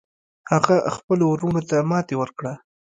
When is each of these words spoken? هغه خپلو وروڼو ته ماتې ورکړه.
هغه 0.51 0.75
خپلو 0.95 1.23
وروڼو 1.27 1.61
ته 1.69 1.77
ماتې 1.89 2.15
ورکړه. 2.17 2.53